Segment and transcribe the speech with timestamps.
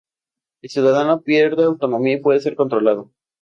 [0.63, 3.11] El ciudadano pierde autonomía y puede ser controlado.